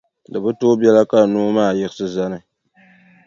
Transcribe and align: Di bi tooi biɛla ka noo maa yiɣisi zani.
Di 0.31 0.37
bi 0.43 0.51
tooi 0.59 0.77
biɛla 0.79 1.03
ka 1.11 1.19
noo 1.31 1.49
maa 1.55 1.75
yiɣisi 1.77 2.05
zani. 2.15 2.39